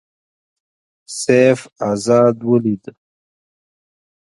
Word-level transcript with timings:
سیف 1.19 1.59
آزاد 1.89 2.37
ولید. 2.49 2.83